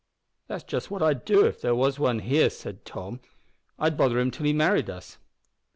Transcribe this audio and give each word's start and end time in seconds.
"That's 0.47 0.63
just 0.63 0.89
what 0.89 1.03
I'd 1.03 1.25
do 1.25 1.45
if 1.45 1.61
there 1.61 1.75
was 1.75 1.99
one 1.99 2.17
here," 2.17 2.45
responded 2.45 2.85
Tom; 2.85 3.19
"I'd 3.77 3.97
bother 3.97 4.17
him 4.17 4.31
till 4.31 4.47
he 4.47 4.51
married 4.51 4.89
us." 4.89 5.19